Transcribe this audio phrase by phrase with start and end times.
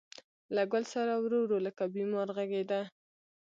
[0.55, 2.81] له ګل ســـــــره ورو، ورو لکه بیمار غـــــــږېده